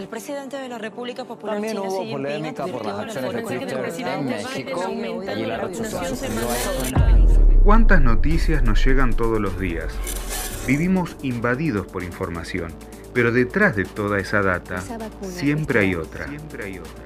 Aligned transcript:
El 0.00 0.08
presidente 0.08 0.56
de 0.56 0.66
la 0.66 0.78
República 0.78 1.26
Popular 1.26 1.56
También 1.56 1.76
China, 1.76 1.90
hubo 1.90 2.02
Xi 2.04 2.10
polémica 2.12 2.66
por 2.66 2.86
las 2.86 3.00
acciones 3.00 3.46
de 3.46 4.12
en 4.14 4.24
México 4.24 4.90
y 4.90 5.44
la 5.44 5.68
¿Cuántas 7.62 8.00
noticias 8.00 8.62
nos 8.62 8.82
llegan 8.82 9.12
todos 9.12 9.38
los 9.38 9.60
días? 9.60 9.92
Vivimos 10.66 11.18
invadidos 11.20 11.86
por 11.86 12.02
información, 12.02 12.72
pero 13.12 13.30
detrás 13.30 13.76
de 13.76 13.84
toda 13.84 14.18
esa 14.18 14.40
data 14.40 14.82
siempre 15.20 15.80
hay 15.80 15.94
otra. 15.94 16.28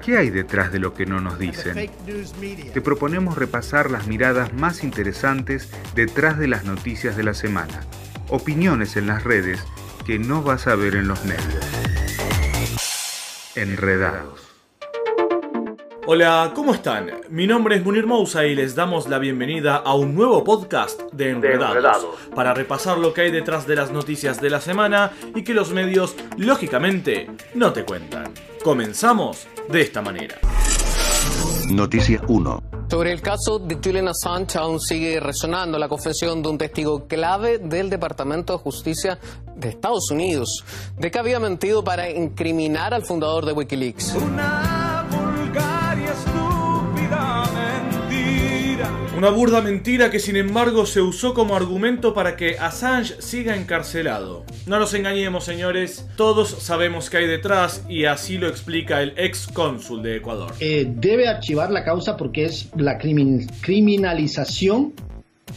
¿Qué 0.01 0.17
hay 0.17 0.29
detrás 0.29 0.71
de 0.71 0.79
lo 0.79 0.93
que 0.93 1.05
no 1.05 1.19
nos 1.19 1.37
dicen? 1.37 1.89
Te 2.73 2.79
proponemos 2.79 3.37
repasar 3.37 3.91
las 3.91 4.07
miradas 4.07 4.53
más 4.53 4.85
interesantes 4.85 5.69
detrás 5.95 6.39
de 6.39 6.47
las 6.47 6.63
noticias 6.63 7.17
de 7.17 7.23
la 7.23 7.33
semana. 7.33 7.81
Opiniones 8.29 8.95
en 8.95 9.07
las 9.07 9.25
redes 9.25 9.59
que 10.05 10.17
no 10.17 10.43
vas 10.43 10.67
a 10.67 10.75
ver 10.75 10.95
en 10.95 11.09
los 11.09 11.25
medios. 11.25 11.84
Enredados. 13.55 14.41
Hola, 16.07 16.51
¿cómo 16.53 16.73
están? 16.73 17.09
Mi 17.29 17.47
nombre 17.47 17.77
es 17.77 17.85
Munir 17.85 18.05
Mousa 18.05 18.45
y 18.45 18.53
les 18.53 18.75
damos 18.75 19.07
la 19.07 19.17
bienvenida 19.17 19.77
a 19.77 19.95
un 19.95 20.13
nuevo 20.13 20.43
podcast 20.43 21.01
de 21.13 21.29
Enredados, 21.31 21.69
Enredados. 21.77 22.15
para 22.35 22.53
repasar 22.53 22.97
lo 22.97 23.13
que 23.13 23.21
hay 23.21 23.31
detrás 23.31 23.65
de 23.65 23.77
las 23.77 23.91
noticias 23.91 24.41
de 24.41 24.49
la 24.49 24.59
semana 24.59 25.13
y 25.33 25.43
que 25.43 25.53
los 25.53 25.71
medios, 25.71 26.15
lógicamente, 26.37 27.31
no 27.53 27.71
te 27.71 27.85
cuentan. 27.85 28.33
Comenzamos 28.61 29.47
de 29.69 29.81
esta 29.81 30.01
manera. 30.01 30.35
Noticia 31.69 32.21
1. 32.27 32.63
Sobre 32.89 33.11
el 33.11 33.21
caso 33.21 33.57
de 33.59 33.79
Julian 33.83 34.07
Assange 34.07 34.57
aún 34.57 34.79
sigue 34.79 35.19
resonando 35.19 35.79
la 35.79 35.87
confesión 35.87 36.43
de 36.43 36.49
un 36.49 36.57
testigo 36.57 37.07
clave 37.07 37.57
del 37.57 37.89
Departamento 37.89 38.53
de 38.53 38.59
Justicia 38.59 39.17
de 39.55 39.69
Estados 39.69 40.11
Unidos 40.11 40.63
de 40.97 41.09
que 41.09 41.17
había 41.17 41.39
mentido 41.39 41.83
para 41.83 42.09
incriminar 42.09 42.93
al 42.93 43.03
fundador 43.03 43.45
de 43.45 43.53
Wikileaks. 43.53 44.13
Una 44.13 44.74
burda 49.29 49.61
mentira 49.61 50.09
que 50.11 50.19
sin 50.19 50.35
embargo 50.35 50.85
se 50.85 51.01
usó 51.01 51.33
como 51.33 51.55
argumento 51.55 52.13
para 52.13 52.35
que 52.35 52.57
Assange 52.59 53.21
siga 53.21 53.55
encarcelado. 53.55 54.45
No 54.67 54.79
nos 54.79 54.93
engañemos 54.93 55.43
señores, 55.45 56.05
todos 56.15 56.49
sabemos 56.49 57.09
que 57.09 57.17
hay 57.17 57.27
detrás 57.27 57.83
y 57.89 58.05
así 58.05 58.37
lo 58.37 58.47
explica 58.47 59.01
el 59.01 59.13
ex 59.17 59.47
cónsul 59.47 60.03
de 60.03 60.17
Ecuador. 60.17 60.53
eh, 60.59 60.85
debe 60.87 61.27
archivar 61.27 61.71
la 61.71 61.83
causa 61.83 62.17
porque 62.17 62.45
es 62.45 62.69
la 62.75 62.99
crimin- 62.99 63.49
criminalización 63.61 64.93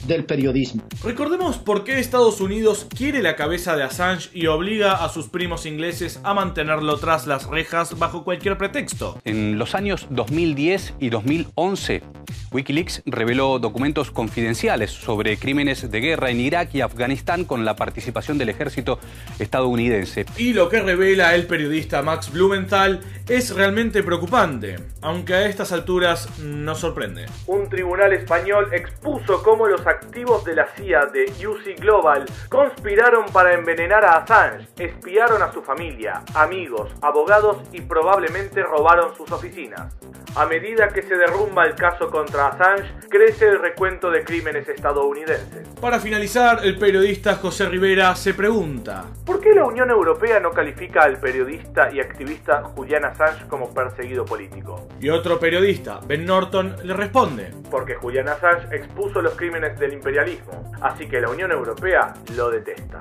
del 0.06 0.24
periodismo. 0.24 0.82
Recordemos 1.02 1.56
por 1.58 1.82
qué 1.82 1.98
Estados 1.98 2.40
Unidos 2.40 2.86
quiere 2.96 3.22
la 3.22 3.34
cabeza 3.36 3.74
de 3.74 3.82
Assange 3.82 4.28
y 4.34 4.46
obliga 4.46 5.04
a 5.04 5.08
sus 5.08 5.28
primos 5.28 5.66
ingleses 5.66 6.20
a 6.24 6.34
mantenerlo 6.34 6.98
tras 6.98 7.26
las 7.26 7.46
rejas 7.46 7.98
bajo 7.98 8.22
cualquier 8.22 8.56
pretexto. 8.58 9.18
En 9.24 9.58
los 9.58 9.74
años 9.74 10.06
2010 10.10 10.94
y 11.00 11.08
2011, 11.10 12.02
Wikileaks 12.50 13.02
reveló 13.04 13.58
documentos 13.58 14.10
confidenciales 14.10 14.90
sobre 14.90 15.36
crímenes 15.38 15.90
de 15.90 16.00
guerra 16.00 16.30
en 16.30 16.40
Irak 16.40 16.74
y 16.74 16.80
Afganistán 16.80 17.44
con 17.44 17.64
la 17.64 17.76
participación 17.76 18.38
del 18.38 18.48
ejército 18.48 18.98
estadounidense. 19.38 20.24
Y 20.38 20.54
lo 20.54 20.68
que 20.68 20.80
revela 20.80 21.34
el 21.34 21.46
periodista 21.46 22.00
Max 22.02 22.32
Blumenthal 22.32 23.00
es 23.28 23.54
realmente 23.54 24.02
preocupante, 24.02 24.76
aunque 25.02 25.34
a 25.34 25.46
estas 25.46 25.72
alturas 25.72 26.38
no 26.40 26.74
sorprende. 26.74 27.26
Un 27.46 27.68
tribunal 27.68 28.14
español 28.14 28.68
expuso 28.72 29.42
cómo 29.42 29.66
los 29.66 29.86
activos 29.86 30.44
de 30.44 30.54
la 30.54 30.68
CIA 30.68 31.06
de 31.12 31.24
UC 31.46 31.78
Global 31.80 32.24
conspiraron 32.48 33.26
para 33.26 33.52
envenenar 33.52 34.06
a 34.06 34.18
Assange, 34.18 34.66
espiaron 34.78 35.42
a 35.42 35.52
su 35.52 35.60
familia, 35.60 36.22
amigos, 36.34 36.90
abogados 37.02 37.58
y 37.72 37.82
probablemente 37.82 38.62
robaron 38.62 39.14
sus 39.14 39.30
oficinas. 39.32 39.94
A 40.34 40.46
medida 40.46 40.88
que 40.88 41.02
se 41.02 41.16
derrumba 41.16 41.64
el 41.64 41.74
caso 41.74 42.10
contra 42.10 42.37
Assange, 42.38 42.92
crece 43.08 43.46
el 43.48 43.58
recuento 43.60 44.10
de 44.10 44.24
crímenes 44.24 44.68
estadounidenses. 44.68 45.66
Para 45.80 45.98
finalizar, 46.00 46.60
el 46.64 46.78
periodista 46.78 47.34
José 47.36 47.68
Rivera 47.68 48.14
se 48.16 48.34
pregunta, 48.34 49.04
¿Por 49.24 49.40
qué 49.40 49.54
la 49.54 49.64
Unión 49.64 49.90
Europea 49.90 50.40
no 50.40 50.50
califica 50.50 51.02
al 51.02 51.18
periodista 51.20 51.90
y 51.92 52.00
activista 52.00 52.62
Julian 52.62 53.04
Assange 53.04 53.46
como 53.48 53.72
perseguido 53.72 54.24
político? 54.24 54.88
y 55.00 55.08
otro 55.10 55.38
periodista, 55.38 56.00
Ben 56.06 56.24
Norton, 56.24 56.76
le 56.84 56.94
responde, 56.94 57.52
Porque 57.70 57.94
Julian 57.94 58.28
Assange 58.28 58.74
expuso 58.76 59.20
los 59.20 59.34
crímenes 59.34 59.78
del 59.78 59.92
imperialismo, 59.92 60.72
así 60.80 61.06
que 61.08 61.20
la 61.20 61.28
Unión 61.30 61.52
Europea 61.52 62.12
lo 62.36 62.50
detesta. 62.50 63.00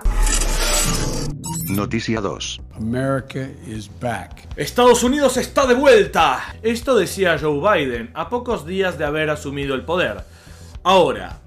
Noticia 1.69 2.21
2. 2.21 2.61
America 2.77 3.49
is 3.67 3.89
back. 3.99 4.47
Estados 4.55 5.03
Unidos 5.03 5.37
está 5.37 5.65
de 5.65 5.73
vuelta. 5.73 6.39
Esto 6.61 6.95
decía 6.95 7.37
Joe 7.39 7.59
Biden 7.59 8.11
a 8.13 8.29
pocos 8.29 8.65
días 8.65 8.97
de 8.97 9.05
haber 9.05 9.29
asumido 9.29 9.75
el 9.75 9.83
poder. 9.83 10.23
Ahora, 10.83 11.37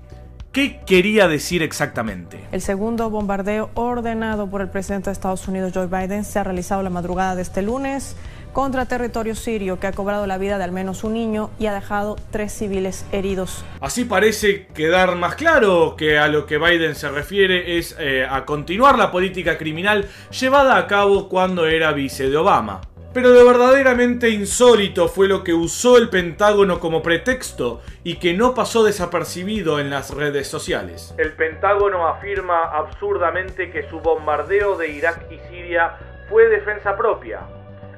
¿qué 0.52 0.80
quería 0.86 1.28
decir 1.28 1.62
exactamente? 1.62 2.44
El 2.52 2.60
segundo 2.60 3.08
bombardeo 3.10 3.70
ordenado 3.74 4.48
por 4.48 4.60
el 4.60 4.68
presidente 4.68 5.10
de 5.10 5.12
Estados 5.12 5.48
Unidos, 5.48 5.72
Joe 5.74 5.86
Biden, 5.86 6.24
se 6.24 6.38
ha 6.38 6.44
realizado 6.44 6.82
la 6.82 6.90
madrugada 6.90 7.34
de 7.34 7.42
este 7.42 7.62
lunes 7.62 8.16
contra 8.52 8.86
territorio 8.86 9.34
sirio 9.34 9.78
que 9.78 9.86
ha 9.86 9.92
cobrado 9.92 10.26
la 10.26 10.38
vida 10.38 10.58
de 10.58 10.64
al 10.64 10.72
menos 10.72 11.04
un 11.04 11.14
niño 11.14 11.50
y 11.58 11.66
ha 11.66 11.74
dejado 11.74 12.16
tres 12.30 12.52
civiles 12.52 13.06
heridos. 13.12 13.64
Así 13.80 14.04
parece 14.04 14.66
quedar 14.68 15.16
más 15.16 15.34
claro 15.34 15.94
que 15.96 16.18
a 16.18 16.28
lo 16.28 16.46
que 16.46 16.58
Biden 16.58 16.94
se 16.94 17.10
refiere 17.10 17.78
es 17.78 17.96
eh, 17.98 18.26
a 18.28 18.44
continuar 18.44 18.98
la 18.98 19.10
política 19.10 19.58
criminal 19.58 20.08
llevada 20.30 20.76
a 20.76 20.86
cabo 20.86 21.28
cuando 21.28 21.66
era 21.66 21.92
vice 21.92 22.28
de 22.28 22.36
Obama. 22.36 22.80
Pero 23.12 23.30
lo 23.30 23.44
verdaderamente 23.44 24.30
insólito 24.30 25.08
fue 25.08 25.26
lo 25.26 25.42
que 25.42 25.52
usó 25.52 25.98
el 25.98 26.10
Pentágono 26.10 26.78
como 26.78 27.02
pretexto 27.02 27.80
y 28.04 28.20
que 28.20 28.34
no 28.34 28.54
pasó 28.54 28.84
desapercibido 28.84 29.80
en 29.80 29.90
las 29.90 30.14
redes 30.14 30.46
sociales. 30.46 31.12
El 31.18 31.32
Pentágono 31.32 32.06
afirma 32.06 32.66
absurdamente 32.66 33.72
que 33.72 33.88
su 33.90 33.98
bombardeo 33.98 34.76
de 34.76 34.90
Irak 34.90 35.26
y 35.28 35.38
Siria 35.48 35.96
fue 36.28 36.46
defensa 36.48 36.96
propia. 36.96 37.40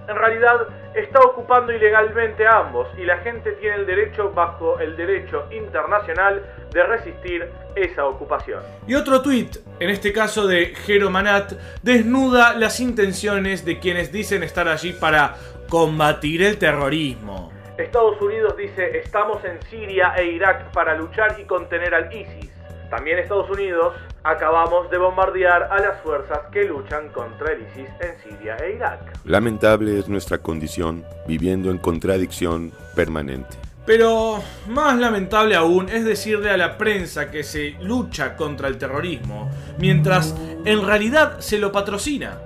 En 0.09 0.17
realidad, 0.17 0.67
está 0.95 1.21
ocupando 1.21 1.73
ilegalmente 1.73 2.47
a 2.47 2.59
ambos 2.59 2.89
y 2.99 3.05
la 3.05 3.19
gente 3.19 3.53
tiene 3.53 3.77
el 3.77 3.87
derecho 3.87 4.33
bajo 4.33 4.79
el 4.81 4.97
derecho 4.97 5.47
internacional 5.51 6.43
de 6.73 6.83
resistir 6.83 7.49
esa 7.77 8.07
ocupación. 8.07 8.63
Y 8.87 8.95
otro 8.95 9.23
tuit, 9.23 9.57
en 9.79 9.91
este 9.91 10.13
caso 10.13 10.47
de 10.47 10.75
Jero 10.75 11.11
Manat, 11.11 11.53
desnuda 11.83 12.55
las 12.55 12.81
intenciones 12.81 13.65
de 13.65 13.79
quienes 13.79 14.13
dicen 14.13 14.43
estar 14.43 14.69
allí 14.69 14.93
para 14.93 15.35
combatir 15.69 16.43
el 16.43 16.59
terrorismo. 16.59 17.53
Estados 17.79 18.21
Unidos 18.21 18.57
dice 18.57 18.99
estamos 18.99 19.43
en 19.45 19.61
Siria 19.63 20.13
e 20.17 20.27
Irak 20.27 20.73
para 20.73 20.95
luchar 20.95 21.37
y 21.41 21.45
contener 21.45 21.95
al 21.95 22.15
ISIS. 22.15 22.52
También 22.92 23.19
Estados 23.20 23.48
Unidos 23.48 23.94
acabamos 24.22 24.91
de 24.91 24.98
bombardear 24.98 25.62
a 25.62 25.80
las 25.80 26.03
fuerzas 26.03 26.41
que 26.53 26.64
luchan 26.64 27.08
contra 27.08 27.53
el 27.53 27.62
ISIS 27.62 27.88
en 28.00 28.19
Siria 28.22 28.54
e 28.58 28.75
Irak. 28.75 29.19
Lamentable 29.25 29.98
es 29.98 30.10
nuestra 30.10 30.36
condición 30.36 31.03
viviendo 31.26 31.70
en 31.70 31.78
contradicción 31.78 32.70
permanente. 32.94 33.56
Pero 33.86 34.42
más 34.69 34.98
lamentable 34.98 35.56
aún 35.56 35.88
es 35.88 36.04
decirle 36.04 36.50
a 36.50 36.58
la 36.58 36.76
prensa 36.76 37.30
que 37.30 37.44
se 37.44 37.76
lucha 37.80 38.36
contra 38.36 38.69
el 38.69 38.76
terrorismo, 38.76 39.50
mientras 39.78 40.36
en 40.66 40.84
realidad 40.84 41.41
se 41.41 41.56
lo 41.56 41.72
patrocina. 41.72 42.41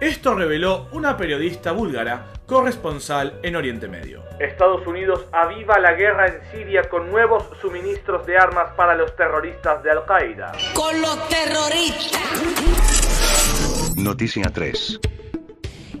Esto 0.00 0.34
reveló 0.34 0.88
una 0.92 1.16
periodista 1.16 1.72
búlgara 1.72 2.26
corresponsal 2.44 3.40
en 3.42 3.56
Oriente 3.56 3.88
Medio. 3.88 4.22
Estados 4.38 4.86
Unidos 4.86 5.24
aviva 5.32 5.78
la 5.78 5.94
guerra 5.94 6.26
en 6.26 6.38
Siria 6.50 6.86
con 6.90 7.10
nuevos 7.10 7.44
suministros 7.62 8.26
de 8.26 8.36
armas 8.36 8.74
para 8.76 8.94
los 8.94 9.16
terroristas 9.16 9.82
de 9.82 9.92
Al-Qaeda. 9.92 10.52
Con 10.74 11.00
los 11.00 11.28
terroristas. 11.30 12.20
Noticia 13.96 14.50
3. 14.52 15.00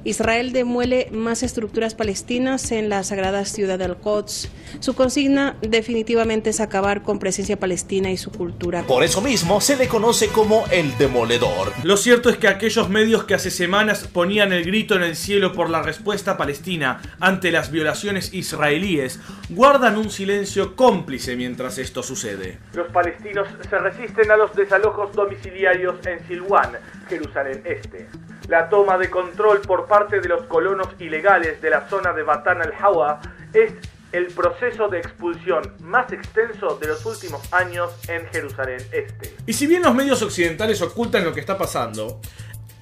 Israel 0.06 0.52
demuele 0.52 1.08
más 1.10 1.42
estructuras 1.42 1.96
palestinas 1.96 2.70
en 2.70 2.88
la 2.88 3.02
sagrada 3.02 3.44
ciudad 3.44 3.76
del 3.76 3.96
Quds. 3.96 4.48
Su 4.78 4.94
consigna 4.94 5.56
definitivamente 5.62 6.50
es 6.50 6.60
acabar 6.60 7.02
con 7.02 7.18
presencia 7.18 7.58
palestina 7.58 8.12
y 8.12 8.16
su 8.16 8.30
cultura. 8.30 8.84
Por 8.84 9.02
eso 9.02 9.20
mismo 9.20 9.60
se 9.60 9.76
le 9.76 9.88
conoce 9.88 10.28
como 10.28 10.62
el 10.70 10.96
demoledor. 10.96 11.72
Lo 11.82 11.96
cierto 11.96 12.30
es 12.30 12.36
que 12.36 12.46
aquellos 12.46 12.88
medios 12.88 13.24
que 13.24 13.34
hace 13.34 13.50
semanas 13.50 14.06
ponían 14.06 14.52
el 14.52 14.64
grito 14.64 14.94
en 14.94 15.02
el 15.02 15.16
cielo 15.16 15.52
por 15.52 15.70
la 15.70 15.82
respuesta 15.82 16.36
palestina 16.36 17.02
ante 17.18 17.50
las 17.50 17.72
violaciones 17.72 18.32
israelíes 18.32 19.18
guardan 19.48 19.96
un 19.96 20.10
silencio 20.10 20.76
cómplice 20.76 21.34
mientras 21.34 21.78
esto 21.78 22.04
sucede. 22.04 22.58
Los 22.74 22.86
palestinos 22.92 23.48
se 23.68 23.76
resisten 23.76 24.30
a 24.30 24.36
los 24.36 24.54
desalojos 24.54 25.12
domiciliarios 25.16 25.96
en 26.06 26.24
Silwan, 26.28 26.74
Jerusalén 27.08 27.62
Este. 27.64 28.06
La 28.48 28.68
toma 28.68 28.96
de 28.96 29.10
control 29.10 29.60
por 29.60 29.86
parte 29.86 30.20
de 30.20 30.28
los 30.28 30.42
colonos 30.44 30.88
ilegales 31.00 31.60
de 31.60 31.70
la 31.70 31.88
zona 31.88 32.12
de 32.12 32.22
Batan 32.22 32.62
al-Hawa 32.62 33.20
es 33.52 33.72
el 34.12 34.26
proceso 34.28 34.88
de 34.88 34.98
expulsión 34.98 35.74
más 35.80 36.12
extenso 36.12 36.78
de 36.78 36.86
los 36.86 37.04
últimos 37.04 37.52
años 37.52 37.90
en 38.08 38.24
Jerusalén 38.28 38.80
Este. 38.92 39.34
Y 39.46 39.52
si 39.52 39.66
bien 39.66 39.82
los 39.82 39.94
medios 39.94 40.22
occidentales 40.22 40.80
ocultan 40.80 41.24
lo 41.24 41.34
que 41.34 41.40
está 41.40 41.58
pasando, 41.58 42.20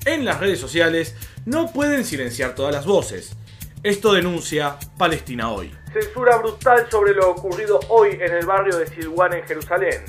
en 0.05 0.27
las 0.27 0.39
redes 0.39 0.61
sociales 0.61 1.17
no 1.47 1.73
pueden 1.73 2.05
silenciar 2.05 2.55
todas 2.55 2.75
las 2.75 2.85
voces. 2.85 3.35
Esto 3.83 4.13
denuncia 4.13 4.77
Palestina 4.99 5.51
Hoy. 5.51 5.75
Censura 5.93 6.37
brutal 6.37 6.87
sobre 6.91 7.15
lo 7.15 7.31
ocurrido 7.31 7.81
hoy 7.89 8.11
en 8.21 8.35
el 8.35 8.45
barrio 8.45 8.77
de 8.77 8.87
Silwan 8.87 9.33
en 9.33 9.45
Jerusalén. 9.45 10.05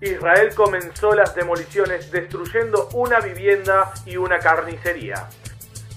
Israel 0.00 0.54
comenzó 0.54 1.14
las 1.14 1.34
demoliciones 1.34 2.10
destruyendo 2.12 2.88
una 2.92 3.18
vivienda 3.20 3.92
y 4.06 4.16
una 4.16 4.38
carnicería. 4.38 5.28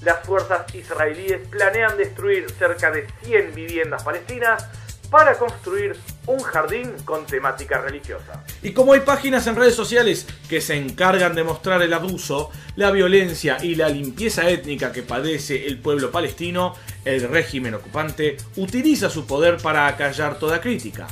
Las 0.01 0.25
fuerzas 0.25 0.73
israelíes 0.73 1.47
planean 1.49 1.97
destruir 1.97 2.49
cerca 2.49 2.89
de 2.89 3.07
100 3.23 3.53
viviendas 3.53 4.03
palestinas 4.03 4.67
para 5.11 5.37
construir 5.37 5.95
un 6.25 6.39
jardín 6.39 6.93
con 7.03 7.25
temática 7.25 7.79
religiosa. 7.79 8.43
Y 8.63 8.71
como 8.71 8.93
hay 8.93 9.01
páginas 9.01 9.45
en 9.45 9.57
redes 9.57 9.75
sociales 9.75 10.25
que 10.49 10.61
se 10.61 10.75
encargan 10.75 11.35
de 11.35 11.43
mostrar 11.43 11.81
el 11.81 11.93
abuso, 11.93 12.49
la 12.77 12.89
violencia 12.91 13.57
y 13.61 13.75
la 13.75 13.89
limpieza 13.89 14.49
étnica 14.49 14.91
que 14.91 15.03
padece 15.03 15.67
el 15.67 15.79
pueblo 15.79 16.11
palestino, 16.11 16.75
el 17.03 17.27
régimen 17.29 17.75
ocupante 17.75 18.37
utiliza 18.55 19.09
su 19.09 19.27
poder 19.27 19.57
para 19.57 19.85
acallar 19.85 20.39
toda 20.39 20.61
crítica. 20.61 21.07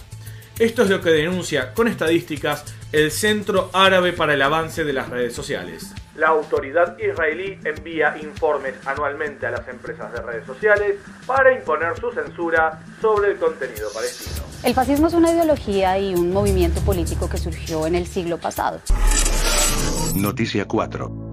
Esto 0.57 0.83
es 0.83 0.89
lo 0.89 1.01
que 1.01 1.11
denuncia 1.11 1.73
con 1.73 1.87
estadísticas 1.87 2.65
el 2.91 3.11
Centro 3.11 3.69
Árabe 3.73 4.13
para 4.13 4.33
el 4.33 4.41
Avance 4.41 4.83
de 4.83 4.93
las 4.93 5.09
Redes 5.09 5.33
Sociales. 5.33 5.93
La 6.15 6.29
autoridad 6.29 6.97
israelí 6.97 7.57
envía 7.63 8.17
informes 8.21 8.73
anualmente 8.85 9.45
a 9.45 9.51
las 9.51 9.67
empresas 9.67 10.11
de 10.11 10.21
redes 10.21 10.45
sociales 10.45 10.95
para 11.25 11.53
imponer 11.53 11.97
su 11.99 12.11
censura 12.11 12.83
sobre 12.99 13.31
el 13.31 13.37
contenido 13.37 13.89
palestino. 13.93 14.43
El 14.63 14.73
fascismo 14.73 15.07
es 15.07 15.13
una 15.13 15.31
ideología 15.31 15.97
y 15.97 16.15
un 16.15 16.33
movimiento 16.33 16.81
político 16.81 17.29
que 17.29 17.37
surgió 17.37 17.87
en 17.87 17.95
el 17.95 18.05
siglo 18.05 18.37
pasado. 18.37 18.81
Noticia 20.15 20.65
4. 20.65 21.29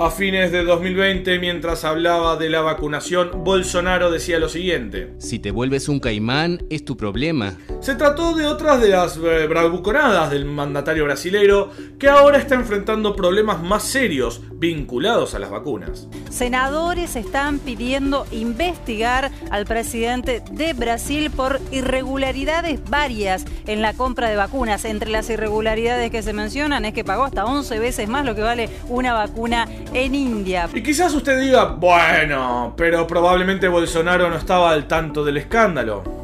A 0.00 0.12
fines 0.12 0.52
de 0.52 0.62
2020, 0.62 1.40
mientras 1.40 1.84
hablaba 1.84 2.36
de 2.36 2.48
la 2.48 2.60
vacunación, 2.60 3.42
Bolsonaro 3.42 4.12
decía 4.12 4.38
lo 4.38 4.48
siguiente. 4.48 5.12
Si 5.18 5.40
te 5.40 5.50
vuelves 5.50 5.88
un 5.88 5.98
caimán, 5.98 6.64
es 6.70 6.84
tu 6.84 6.96
problema. 6.96 7.56
Se 7.80 7.94
trató 7.94 8.34
de 8.34 8.44
otras 8.44 8.80
de 8.80 8.88
las 8.88 9.16
eh, 9.16 9.46
bravuconadas 9.46 10.30
del 10.30 10.44
mandatario 10.44 11.04
brasilero, 11.04 11.70
que 11.98 12.08
ahora 12.08 12.38
está 12.38 12.56
enfrentando 12.56 13.14
problemas 13.14 13.62
más 13.62 13.84
serios 13.84 14.42
vinculados 14.52 15.34
a 15.34 15.38
las 15.38 15.50
vacunas. 15.50 16.08
Senadores 16.28 17.14
están 17.14 17.60
pidiendo 17.60 18.26
investigar 18.32 19.30
al 19.52 19.64
presidente 19.64 20.42
de 20.50 20.72
Brasil 20.72 21.30
por 21.30 21.60
irregularidades 21.70 22.80
varias 22.90 23.44
en 23.66 23.80
la 23.80 23.92
compra 23.94 24.28
de 24.28 24.36
vacunas. 24.36 24.84
Entre 24.84 25.10
las 25.10 25.30
irregularidades 25.30 26.10
que 26.10 26.22
se 26.22 26.32
mencionan 26.32 26.84
es 26.84 26.92
que 26.92 27.04
pagó 27.04 27.24
hasta 27.24 27.44
11 27.44 27.78
veces 27.78 28.08
más 28.08 28.24
lo 28.24 28.34
que 28.34 28.42
vale 28.42 28.68
una 28.88 29.14
vacuna 29.14 29.68
en 29.94 30.16
India. 30.16 30.68
Y 30.74 30.82
quizás 30.82 31.14
usted 31.14 31.40
diga, 31.40 31.76
bueno, 31.78 32.74
pero 32.76 33.06
probablemente 33.06 33.68
Bolsonaro 33.68 34.28
no 34.28 34.36
estaba 34.36 34.72
al 34.72 34.88
tanto 34.88 35.24
del 35.24 35.36
escándalo. 35.36 36.17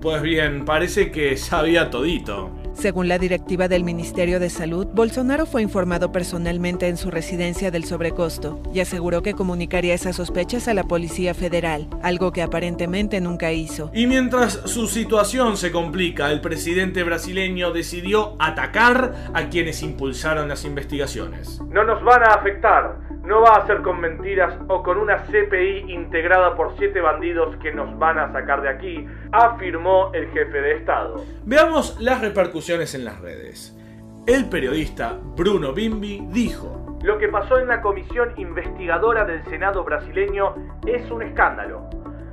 Pues 0.00 0.22
bien, 0.22 0.64
parece 0.64 1.10
que 1.10 1.36
sabía 1.36 1.90
todito. 1.90 2.50
Según 2.72 3.08
la 3.08 3.18
directiva 3.18 3.68
del 3.68 3.84
Ministerio 3.84 4.40
de 4.40 4.48
Salud, 4.48 4.86
Bolsonaro 4.86 5.44
fue 5.44 5.60
informado 5.60 6.10
personalmente 6.12 6.88
en 6.88 6.96
su 6.96 7.10
residencia 7.10 7.70
del 7.70 7.84
sobrecosto 7.84 8.62
y 8.72 8.80
aseguró 8.80 9.22
que 9.22 9.34
comunicaría 9.34 9.92
esas 9.92 10.16
sospechas 10.16 10.68
a 10.68 10.74
la 10.74 10.84
Policía 10.84 11.34
Federal, 11.34 11.88
algo 12.02 12.32
que 12.32 12.40
aparentemente 12.40 13.20
nunca 13.20 13.52
hizo. 13.52 13.90
Y 13.92 14.06
mientras 14.06 14.52
su 14.64 14.86
situación 14.86 15.58
se 15.58 15.70
complica, 15.70 16.32
el 16.32 16.40
presidente 16.40 17.02
brasileño 17.02 17.70
decidió 17.70 18.36
atacar 18.38 19.14
a 19.34 19.50
quienes 19.50 19.82
impulsaron 19.82 20.48
las 20.48 20.64
investigaciones. 20.64 21.60
No 21.68 21.84
nos 21.84 22.02
van 22.02 22.22
a 22.22 22.34
afectar 22.34 23.09
no 23.30 23.42
va 23.42 23.58
a 23.58 23.66
ser 23.66 23.80
con 23.82 24.00
mentiras 24.00 24.52
o 24.66 24.82
con 24.82 24.98
una 24.98 25.18
CPI 25.18 25.92
integrada 25.92 26.56
por 26.56 26.76
siete 26.76 27.00
bandidos 27.00 27.54
que 27.58 27.72
nos 27.72 27.96
van 27.96 28.18
a 28.18 28.32
sacar 28.32 28.60
de 28.60 28.68
aquí, 28.68 29.06
afirmó 29.30 30.10
el 30.12 30.28
jefe 30.30 30.60
de 30.60 30.72
Estado. 30.78 31.24
Veamos 31.44 31.96
las 32.00 32.20
repercusiones 32.20 32.92
en 32.96 33.04
las 33.04 33.20
redes. 33.20 33.78
El 34.26 34.48
periodista 34.48 35.16
Bruno 35.36 35.72
Bimbi 35.72 36.26
dijo, 36.30 36.98
Lo 37.04 37.18
que 37.18 37.28
pasó 37.28 37.60
en 37.60 37.68
la 37.68 37.80
comisión 37.80 38.32
investigadora 38.36 39.24
del 39.24 39.44
Senado 39.44 39.84
brasileño 39.84 40.56
es 40.84 41.08
un 41.08 41.22
escándalo. 41.22 41.88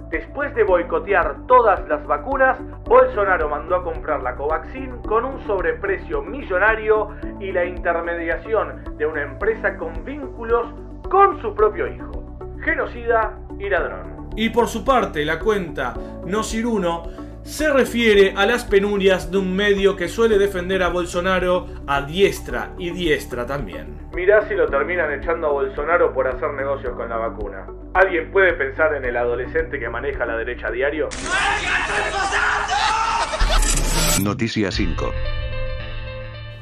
Después 0.09 0.55
de 0.55 0.63
boicotear 0.63 1.45
todas 1.45 1.88
las 1.88 2.07
vacunas, 2.07 2.57
Bolsonaro 2.85 3.49
mandó 3.49 3.75
a 3.75 3.83
comprar 3.83 4.23
la 4.23 4.35
Covaxin 4.35 4.97
con 5.03 5.25
un 5.25 5.45
sobreprecio 5.45 6.23
millonario 6.23 7.09
y 7.39 7.51
la 7.51 7.65
intermediación 7.65 8.97
de 8.97 9.05
una 9.05 9.21
empresa 9.21 9.77
con 9.77 10.03
vínculos 10.03 10.65
con 11.09 11.42
su 11.42 11.54
propio 11.54 11.88
hijo. 11.88 12.38
Genocida 12.63 13.38
y 13.59 13.69
ladrón. 13.69 14.30
Y 14.36 14.50
por 14.50 14.68
su 14.68 14.83
parte, 14.83 15.25
la 15.25 15.39
cuenta 15.39 15.94
Nociruno 16.25 17.04
se 17.44 17.71
refiere 17.71 18.33
a 18.36 18.45
las 18.45 18.65
penurias 18.65 19.31
de 19.31 19.38
un 19.38 19.56
medio 19.56 19.95
que 19.95 20.09
suele 20.09 20.38
defender 20.38 20.83
a 20.83 20.89
Bolsonaro 20.89 21.68
a 21.88 22.01
diestra 22.01 22.71
y 22.77 22.92
diestra 22.92 23.45
también. 23.45 24.09
Mirá 24.13 24.45
si 24.50 24.54
lo 24.54 24.68
terminan 24.68 25.13
echando 25.13 25.48
a 25.48 25.51
Bolsonaro 25.51 26.13
por 26.13 26.27
hacer 26.27 26.51
negocios 26.54 26.94
con 26.95 27.07
la 27.07 27.15
vacuna. 27.15 27.65
¿Alguien 27.94 28.31
puede 28.31 28.54
pensar 28.54 28.94
en 28.95 29.06
el 29.06 29.15
adolescente 29.15 29.80
que 29.80 29.89
maneja 29.89 30.25
la 30.25 30.36
derecha 30.36 30.68
a 30.68 30.71
diario? 30.71 31.07
Noticia 34.21 34.69
5. 34.69 35.12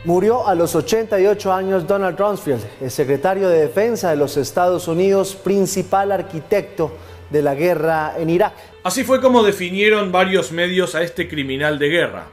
Murió 0.05 0.47
a 0.47 0.53
los 0.53 0.75
88 0.75 1.51
años 1.51 1.87
Donald 1.87 2.15
Rumsfeld, 2.19 2.63
el 2.79 2.91
secretario 2.91 3.49
de 3.49 3.61
Defensa 3.61 4.11
de 4.11 4.15
los 4.15 4.37
Estados 4.37 4.87
Unidos, 4.87 5.35
principal 5.35 6.11
arquitecto 6.11 6.95
de 7.31 7.41
la 7.41 7.55
guerra 7.55 8.13
en 8.15 8.29
Irak. 8.29 8.53
Así 8.83 9.03
fue 9.03 9.19
como 9.19 9.41
definieron 9.41 10.11
varios 10.11 10.51
medios 10.51 10.93
a 10.93 11.01
este 11.01 11.27
criminal 11.27 11.79
de 11.79 11.89
guerra, 11.89 12.27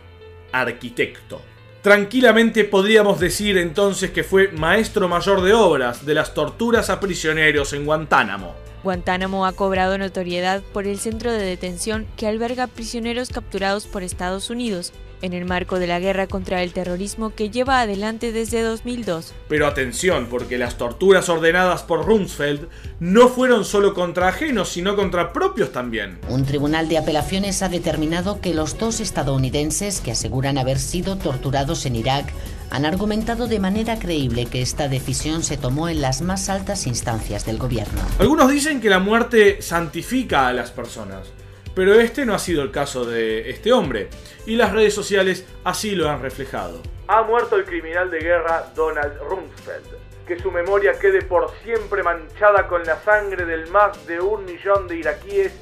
arquitecto. 0.52 1.40
Tranquilamente 1.80 2.64
podríamos 2.64 3.18
decir 3.18 3.56
entonces 3.56 4.10
que 4.10 4.22
fue 4.22 4.48
maestro 4.48 5.08
mayor 5.08 5.40
de 5.40 5.54
obras 5.54 6.04
de 6.04 6.12
las 6.12 6.34
torturas 6.34 6.90
a 6.90 7.00
prisioneros 7.00 7.72
en 7.72 7.86
Guantánamo. 7.86 8.54
Guantánamo 8.84 9.46
ha 9.46 9.52
cobrado 9.52 9.96
notoriedad 9.98 10.62
por 10.72 10.86
el 10.86 10.98
centro 10.98 11.32
de 11.32 11.44
detención 11.44 12.06
que 12.16 12.26
alberga 12.26 12.66
prisioneros 12.66 13.30
capturados 13.30 13.86
por 13.86 14.02
Estados 14.02 14.50
Unidos 14.50 14.92
en 15.22 15.32
el 15.32 15.44
marco 15.44 15.78
de 15.78 15.86
la 15.86 16.00
guerra 16.00 16.26
contra 16.26 16.62
el 16.62 16.72
terrorismo 16.72 17.30
que 17.30 17.48
lleva 17.48 17.80
adelante 17.80 18.32
desde 18.32 18.62
2002. 18.62 19.32
Pero 19.48 19.66
atención, 19.66 20.26
porque 20.28 20.58
las 20.58 20.76
torturas 20.76 21.28
ordenadas 21.28 21.82
por 21.84 22.04
Rumsfeld 22.04 22.68
no 23.00 23.28
fueron 23.28 23.64
solo 23.64 23.94
contra 23.94 24.28
ajenos, 24.28 24.68
sino 24.68 24.96
contra 24.96 25.32
propios 25.32 25.72
también. 25.72 26.18
Un 26.28 26.44
tribunal 26.44 26.88
de 26.88 26.98
apelaciones 26.98 27.62
ha 27.62 27.68
determinado 27.68 28.40
que 28.40 28.52
los 28.52 28.78
dos 28.78 29.00
estadounidenses 29.00 30.00
que 30.00 30.10
aseguran 30.10 30.58
haber 30.58 30.78
sido 30.78 31.16
torturados 31.16 31.86
en 31.86 31.96
Irak 31.96 32.32
han 32.72 32.86
argumentado 32.86 33.48
de 33.48 33.60
manera 33.60 33.98
creíble 33.98 34.46
que 34.46 34.62
esta 34.62 34.88
decisión 34.88 35.42
se 35.42 35.58
tomó 35.58 35.90
en 35.90 36.00
las 36.00 36.22
más 36.22 36.48
altas 36.48 36.86
instancias 36.86 37.44
del 37.44 37.58
gobierno. 37.58 38.00
Algunos 38.18 38.50
dicen 38.50 38.80
que 38.80 38.88
la 38.88 38.98
muerte 38.98 39.60
santifica 39.60 40.48
a 40.48 40.54
las 40.54 40.70
personas. 40.70 41.30
Pero 41.74 41.94
este 41.94 42.24
no 42.24 42.34
ha 42.34 42.38
sido 42.38 42.62
el 42.62 42.70
caso 42.70 43.04
de 43.04 43.50
este 43.50 43.72
hombre, 43.72 44.08
y 44.46 44.56
las 44.56 44.72
redes 44.72 44.94
sociales 44.94 45.44
así 45.64 45.94
lo 45.94 46.08
han 46.08 46.22
reflejado. 46.22 46.80
Ha 47.08 47.22
muerto 47.22 47.56
el 47.56 47.64
criminal 47.64 48.10
de 48.10 48.20
guerra 48.20 48.72
Donald 48.74 49.18
Rumsfeld. 49.20 50.00
Que 50.26 50.38
su 50.38 50.50
memoria 50.50 50.92
quede 50.98 51.20
por 51.20 51.50
siempre 51.64 52.02
manchada 52.02 52.68
con 52.68 52.84
la 52.84 53.02
sangre 53.02 53.44
del 53.44 53.68
más 53.68 54.06
de 54.06 54.18
un 54.18 54.46
millón 54.46 54.88
de 54.88 54.96
iraquíes 54.96 55.52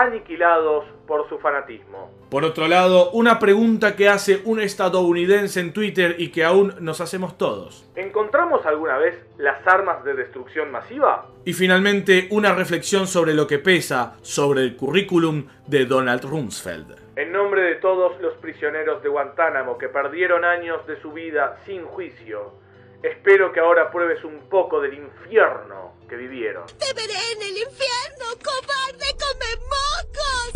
aniquilados 0.00 0.84
por 1.06 1.28
su 1.28 1.38
fanatismo. 1.38 2.10
Por 2.30 2.44
otro 2.44 2.66
lado, 2.66 3.10
una 3.10 3.38
pregunta 3.38 3.94
que 3.94 4.08
hace 4.08 4.42
un 4.44 4.60
estadounidense 4.60 5.60
en 5.60 5.72
Twitter 5.72 6.16
y 6.18 6.30
que 6.30 6.44
aún 6.44 6.74
nos 6.80 7.00
hacemos 7.00 7.38
todos. 7.38 7.88
¿Encontramos 7.94 8.64
alguna 8.66 8.98
vez 8.98 9.24
las 9.38 9.66
armas 9.66 10.02
de 10.04 10.14
destrucción 10.14 10.72
masiva? 10.72 11.26
Y 11.44 11.52
finalmente, 11.52 12.28
una 12.30 12.54
reflexión 12.54 13.06
sobre 13.06 13.34
lo 13.34 13.46
que 13.46 13.58
pesa 13.58 14.16
sobre 14.22 14.62
el 14.62 14.76
currículum 14.76 15.46
de 15.66 15.86
Donald 15.86 16.24
Rumsfeld. 16.24 17.04
En 17.16 17.30
nombre 17.32 17.62
de 17.62 17.76
todos 17.76 18.20
los 18.20 18.34
prisioneros 18.38 19.02
de 19.02 19.08
Guantánamo 19.08 19.78
que 19.78 19.88
perdieron 19.88 20.44
años 20.44 20.84
de 20.88 21.00
su 21.00 21.12
vida 21.12 21.58
sin 21.64 21.84
juicio, 21.84 22.63
espero 23.04 23.52
que 23.52 23.60
ahora 23.60 23.90
pruebes 23.90 24.24
un 24.24 24.48
poco 24.48 24.80
del 24.80 24.94
infierno 24.94 25.92
que 26.08 26.16
vivieron. 26.16 26.64
¡Te 26.78 26.92
veré 26.94 27.12
en 27.36 27.42
el 27.42 27.58
infierno, 27.58 28.24
cobarde 28.42 29.06
come 29.20 29.56
mocos! 29.68 30.54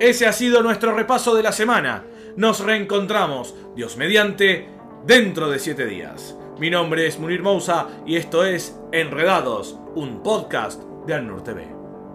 Ese 0.00 0.26
ha 0.26 0.32
sido 0.32 0.62
nuestro 0.62 0.94
repaso 0.94 1.34
de 1.34 1.42
la 1.42 1.52
semana. 1.52 2.04
Nos 2.36 2.60
reencontramos, 2.60 3.56
Dios 3.74 3.96
mediante, 3.96 4.68
dentro 5.04 5.50
de 5.50 5.58
siete 5.58 5.86
días. 5.86 6.36
Mi 6.58 6.70
nombre 6.70 7.06
es 7.06 7.18
Munir 7.18 7.42
Mousa 7.42 7.88
y 8.06 8.16
esto 8.16 8.44
es 8.44 8.78
Enredados, 8.92 9.76
un 9.94 10.22
podcast 10.22 10.82
de 11.06 11.14
Alnur 11.14 11.42
TV. 11.42 11.66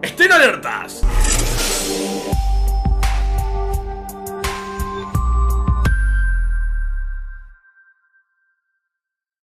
¡Estén 0.01 0.31
alertas! 0.31 1.03